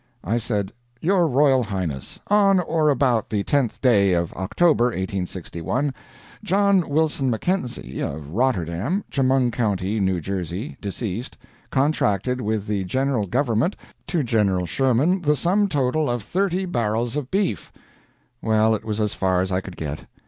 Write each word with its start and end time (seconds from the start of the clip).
I 0.23 0.39
said, 0.39 0.73
"Your 0.99 1.27
Royal 1.27 1.61
Highness, 1.61 2.19
on 2.25 2.59
or 2.59 2.89
about 2.89 3.29
the 3.29 3.43
10th 3.43 3.79
day 3.81 4.13
of 4.13 4.33
October, 4.33 4.85
1861, 4.85 5.93
John 6.43 6.89
Wilson 6.89 7.29
Mackenzie 7.29 8.01
of 8.01 8.29
Rotterdam, 8.31 9.03
Chemung 9.11 9.51
County, 9.51 9.99
New 9.99 10.19
Jersey, 10.19 10.75
deceased, 10.81 11.37
contracted 11.69 12.41
with 12.41 12.65
the 12.65 12.83
General 12.85 13.27
Government 13.27 13.75
to 14.07 14.23
General 14.23 14.65
Sherman 14.65 15.21
the 15.21 15.35
sum 15.35 15.67
total 15.67 16.09
of 16.09 16.23
thirty 16.23 16.65
barrels 16.65 17.15
of 17.15 17.29
beef" 17.29 17.71
Well, 18.41 18.73
it 18.73 18.83
was 18.83 18.99
as 18.99 19.13
far 19.13 19.41
as 19.41 19.51
I 19.51 19.61
could 19.61 19.77
get. 19.77 20.07